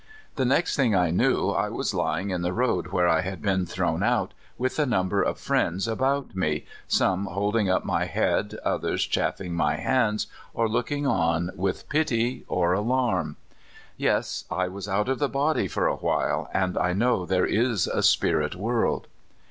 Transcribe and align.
The 0.35 0.45
next 0.45 0.75
thing 0.75 0.95
I 0.95 1.11
knew 1.11 1.51
I 1.51 1.69
was 1.69 1.93
lying 1.93 2.31
in 2.31 2.41
the 2.41 2.53
road 2.53 2.87
where 2.87 3.07
I 3.07 3.21
had 3.21 3.39
been 3.39 3.67
thrown 3.67 4.01
out, 4.01 4.33
with 4.57 4.79
a 4.79 4.85
number 4.87 5.21
of 5.21 5.37
friends 5.37 5.87
about 5.87 6.35
me, 6.35 6.65
some 6.87 7.25
holding 7.27 7.69
up 7.69 7.85
my 7.85 8.05
head, 8.05 8.57
others 8.65 9.05
chafing 9.05 9.53
my 9.53 9.75
hands, 9.75 10.25
or 10.55 10.67
looking 10.67 11.05
on 11.05 11.51
with 11.55 11.87
pity 11.87 12.45
or 12.47 12.73
alarm. 12.73 13.35
Yes, 13.95 14.45
I 14.49 14.67
was 14.69 14.89
out 14.89 15.07
of 15.07 15.19
the 15.19 15.29
body 15.29 15.67
for 15.67 15.85
a 15.85 15.93
little, 15.93 16.49
and 16.51 16.79
I 16.79 16.93
know 16.93 17.27
there 17.27 17.45
is 17.45 17.85
a 17.85 18.01
spirit 18.01 18.55
world." 18.55 19.05